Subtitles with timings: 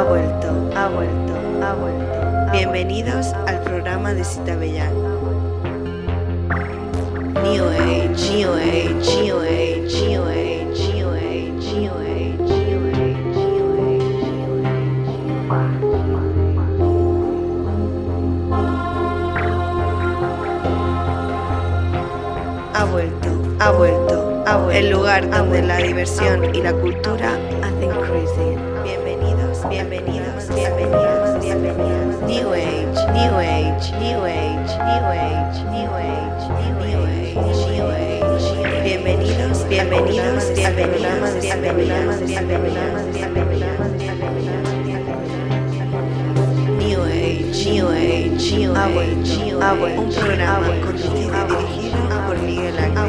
[0.00, 2.52] ha vuelto, ha vuelto, ha vuelto.
[2.52, 4.94] Bienvenidos al programa de Cita Bellán.
[7.42, 8.46] New Age,
[24.72, 28.56] El lugar donde la diversión y la cultura hacen crazy.
[28.84, 32.20] Bienvenidos, bienvenidos, bienvenidos, bienvenidos.
[32.26, 36.46] New Age, New Age, New Age, New Age, New Age,
[36.78, 38.82] New Age, New Age.
[38.84, 43.10] Bienvenidos, bienvenidos, bienvenidos, bienvenidos, bienvenidos, bienvenidos,
[46.78, 49.98] New Age, New Age, New Age, New Age.
[49.98, 52.99] Un programa conducido y dirigido por Miguel Ángel.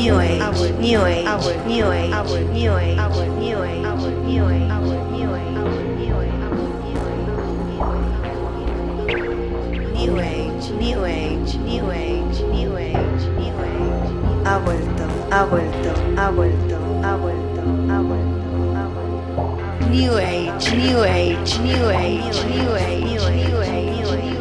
[0.00, 0.40] new age,
[0.78, 1.24] new age,
[1.66, 2.10] new age,
[2.48, 2.96] new age, new age,
[3.36, 4.70] new age, new age.
[10.00, 14.44] New Age, New Age, New Age, New Age, New Age.
[14.46, 18.40] Ha vuelto, ha vuelto, ha vuelto, ha vuelto, ha vuelto,
[18.74, 19.88] ha vuelto.
[19.90, 24.39] New Age, New Age, New Age, New Age, New Age, New Age.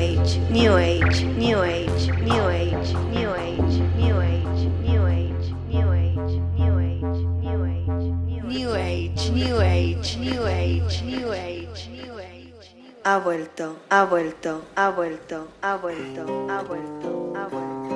[0.00, 6.40] Age, New Age, New Age, New Age, New Age, New Age, New Age, New Age,
[6.56, 8.00] New Age, New Age,
[8.48, 12.72] New Age, New Age, New Age, New Age, New Age.
[13.04, 17.90] Ha vuelto, ha vuelto, ha vuelto, ha vuelto, ha vuelto, ha vuelto,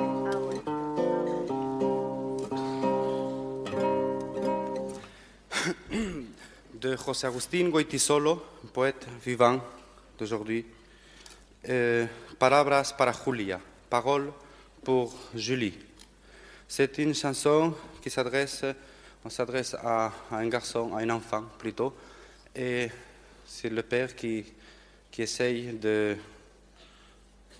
[6.71, 9.59] de José Agustín Goitisolo, poète vivant
[10.19, 10.65] d'aujourd'hui.
[12.37, 13.59] Palabras para Julia,
[13.89, 14.31] paroles
[14.83, 15.73] pour Julie.
[16.67, 18.65] C'est une chanson qui s'adresse,
[19.23, 21.95] on s'adresse à, à un garçon, à un enfant plutôt,
[22.55, 22.89] et
[23.45, 24.45] c'est le père qui,
[25.11, 26.15] qui essaye de,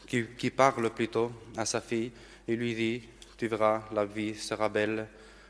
[0.05, 2.11] qui, qui parle plutôt à sa fille
[2.47, 3.01] et lui dit,
[3.37, 5.07] tu verras, la vie sera belle,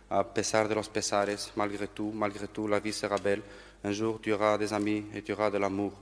[0.10, 3.42] a pesar de los pesares, malgré tout, malgré tout, la vie sera belle.
[3.84, 5.94] Un jour, tu auras des amis et tu auras de l'amour.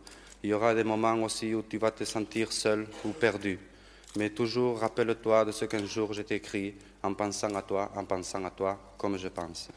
[0.44, 3.58] Il y aura des moments aussi où tu vas te sentir seul ou perdu.
[4.18, 8.04] Mais toujours rappelle-toi de ce qu'un jour je t'ai écrit en pensant à toi, en
[8.04, 9.70] pensant à toi comme je pense.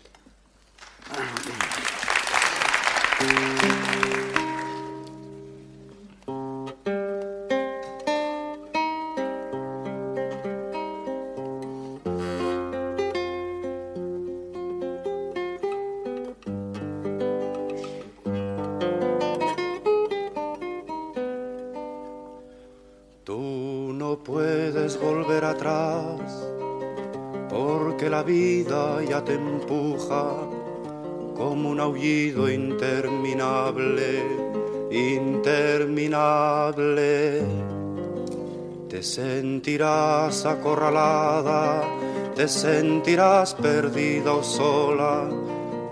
[24.97, 26.47] Volver atrás
[27.57, 30.27] porque la vida ya te empuja
[31.35, 34.23] como un aullido interminable,
[34.91, 37.43] interminable.
[38.89, 41.83] Te sentirás acorralada,
[42.35, 45.29] te sentirás perdida o sola,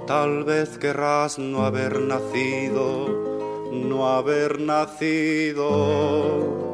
[0.06, 3.08] tal vez querrás no haber nacido,
[3.72, 6.73] no haber nacido.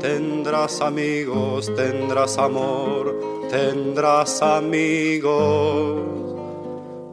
[0.00, 3.14] Tendrás amigos, tendrás amor,
[3.50, 6.00] tendrás amigos.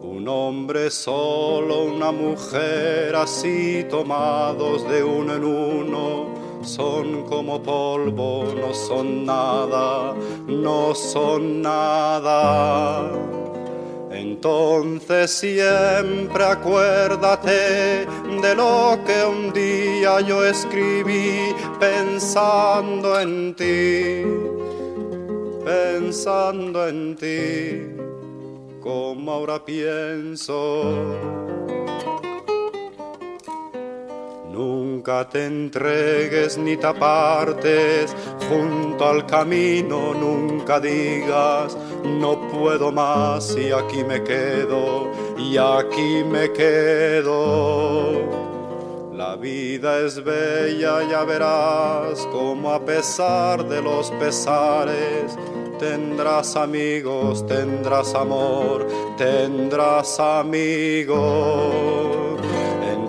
[0.01, 6.27] Un hombre solo, una mujer así tomados de uno en uno.
[6.61, 10.15] Son como polvo, no son nada,
[10.47, 13.11] no son nada.
[14.11, 18.07] Entonces siempre acuérdate
[18.41, 24.23] de lo que un día yo escribí pensando en ti,
[25.65, 30.83] pensando en ti, como ahora pienso.
[34.51, 38.15] Nunca te entregues ni te apartes
[38.49, 46.51] junto al camino, nunca digas no puedo más y aquí me quedo, y aquí me
[46.51, 48.11] quedo.
[49.13, 55.37] La vida es bella, ya verás como a pesar de los pesares
[55.79, 58.87] tendrás amigos, tendrás amor,
[59.17, 61.17] tendrás amigos.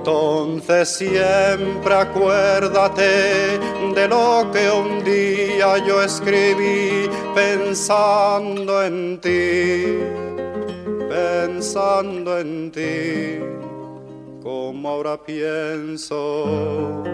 [0.08, 3.58] Entonces siempre acuérdate
[3.94, 9.98] de lo que un día yo escribí pensando en ti,
[11.10, 13.38] pensando en ti,
[14.42, 17.04] como ahora pienso.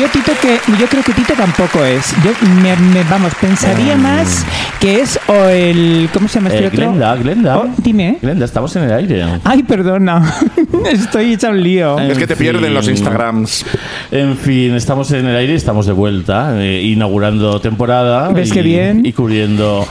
[0.00, 2.14] Yo Tito que yo creo que Tito tampoco es.
[2.24, 2.30] Yo
[2.62, 4.46] me, me- vamos, pensaría más
[4.80, 6.78] que es o el ¿cómo se llama este Eh, otro?
[6.80, 7.58] Glenda, Glenda.
[7.58, 8.16] Oh, dime.
[8.22, 9.26] Glenda, estamos en el aire.
[9.44, 10.34] Ay, perdona.
[10.90, 11.98] Estoy hecha un lío.
[11.98, 13.66] En Es que te pierden los Instagrams.
[14.10, 18.28] En fin, estamos en el aire, estamos de vuelta, eh, inaugurando temporada.
[18.30, 19.04] ¿Ves y, qué bien?
[19.04, 19.86] Y cubriendo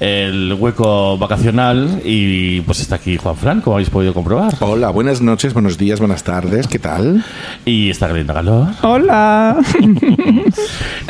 [0.00, 2.00] el hueco vacacional.
[2.04, 4.54] Y pues está aquí Juan Fran, como habéis podido comprobar.
[4.60, 7.24] Hola, buenas noches, buenos días, buenas tardes, ¿qué tal?
[7.64, 8.68] Y está Glenda Galor.
[8.82, 9.56] Hola.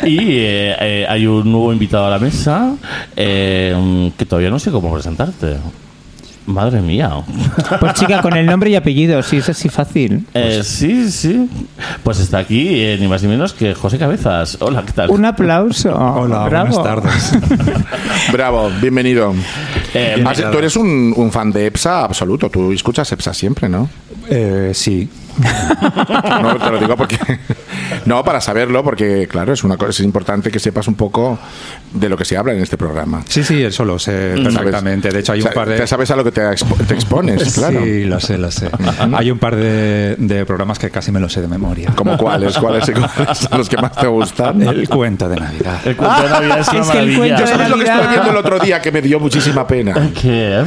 [0.03, 2.75] Y eh, eh, hay un nuevo invitado a la mesa
[3.15, 5.57] eh, que todavía no sé cómo presentarte.
[6.45, 7.11] Madre mía.
[7.79, 10.25] Pues chica, con el nombre y apellido, sí, es así fácil.
[10.33, 11.49] Eh, sí, sí.
[12.05, 14.59] Pues está aquí eh, ni más ni menos que José Cabezas.
[14.61, 15.09] Hola, ¿qué tal?
[15.09, 15.89] Un aplauso.
[15.89, 16.67] Hola, Bravo.
[16.67, 17.33] buenas tardes.
[18.31, 19.33] Bravo, bienvenido.
[19.95, 23.89] Eh, Ah, Tú eres un, un fan de EPSA absoluto, tú escuchas EPSA siempre, ¿no?
[24.29, 25.09] Eh, sí.
[26.41, 27.17] No, te lo digo porque...
[28.05, 31.37] No, para saberlo, porque claro, es una cosa, es importante que sepas un poco
[31.93, 33.23] de lo que se habla en este programa.
[33.27, 35.09] Sí, sí, eso lo sé perfectamente.
[35.09, 35.77] De hecho, hay O un sea, par de...
[35.77, 37.83] ya sabes a lo que te, expo- te expones, claro.
[37.83, 38.69] Sí, lo sé, lo sé.
[39.13, 41.91] Hay un par de, de programas que casi me los sé de memoria.
[41.95, 42.57] ¿Como cuáles?
[42.57, 44.61] ¿Cuáles son los que más te gustan?
[44.63, 45.79] El cuento de Navidad.
[45.85, 47.17] el cuento de Navidad es una el maravilla.
[47.17, 49.84] cuento de ¿Sabes lo que estuve viendo el otro día que me dio muchísima pena?
[49.93, 50.63] ¿Qué?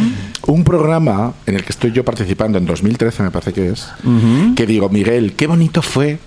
[0.47, 3.89] Un programa en el que estoy yo participando en 2013, me parece que es,
[4.57, 6.19] que digo, Miguel, qué bonito fue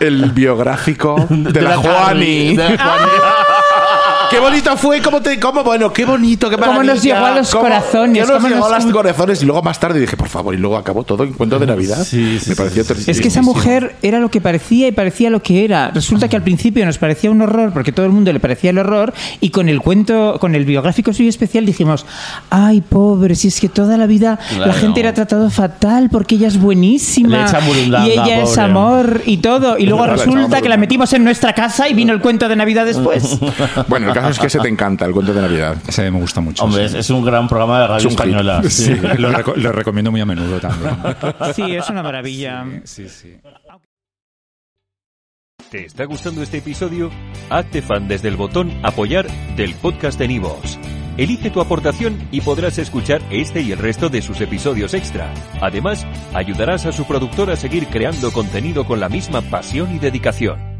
[0.00, 2.56] el biográfico de, la, Juani.
[2.56, 3.10] De la Juani.
[4.30, 7.14] Qué bonito fue, cómo te, cómo, bueno, qué bonito, qué Cómo nos maravilla.
[7.14, 9.42] llegó a los Cómo- corazones, qué nos cómo llegó a los corazones.
[9.42, 12.04] Y luego más tarde dije, por favor, y luego acabó todo en cuento de Navidad.
[12.04, 13.10] Sí, sí, me pareció sí.
[13.10, 15.90] Es que esa mujer era lo que parecía y parecía lo que era.
[15.90, 18.78] Resulta que al principio nos parecía un horror porque todo el mundo le parecía el
[18.78, 22.04] horror y con el cuento, con el biográfico suyo especial dijimos,
[22.50, 24.66] ay pobre, si es que toda la vida Claro.
[24.66, 27.46] la gente era tratado fatal porque ella es buenísima
[28.04, 29.78] y ella es amor y todo.
[29.78, 32.84] Y luego resulta que la metimos en nuestra casa y vino el cuento de Navidad
[32.86, 33.38] después.
[33.88, 35.76] Bueno, caso es que ese te encanta, el cuento de Navidad.
[35.86, 36.64] Ese me gusta mucho.
[36.64, 36.98] Hombre, es, sí.
[36.98, 38.62] es un gran programa de radio Es española.
[38.68, 40.96] Sí, lo, reco- lo recomiendo muy a menudo también.
[41.54, 42.64] Sí, es una maravilla.
[42.84, 43.36] Sí, sí.
[45.70, 47.10] ¿Te está gustando este episodio?
[47.50, 49.26] Hazte fan desde el botón Apoyar
[49.56, 50.78] del podcast de Nivos.
[51.16, 55.32] Elige tu aportación y podrás escuchar este y el resto de sus episodios extra.
[55.62, 60.75] Además, ayudarás a su productor a seguir creando contenido con la misma pasión y dedicación.